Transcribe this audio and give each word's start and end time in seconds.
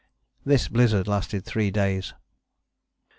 This 0.43 0.67
blizzard 0.67 1.07
lasted 1.07 1.45
three 1.45 1.69
days. 1.69 2.15